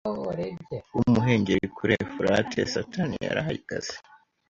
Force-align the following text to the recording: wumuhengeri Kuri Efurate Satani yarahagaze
wumuhengeri 0.95 1.65
Kuri 1.77 1.93
Efurate 2.03 2.59
Satani 2.73 3.15
yarahagaze 3.27 3.93